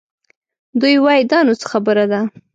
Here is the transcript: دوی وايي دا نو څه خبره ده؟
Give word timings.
دوی 0.81 0.95
وايي 1.03 1.23
دا 1.31 1.39
نو 1.45 1.53
څه 1.61 1.65
خبره 1.71 2.05
ده؟ 2.11 2.19